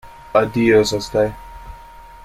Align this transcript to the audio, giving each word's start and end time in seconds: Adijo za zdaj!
Adijo 0.39 0.79
za 0.93 0.99
zdaj! 1.09 1.29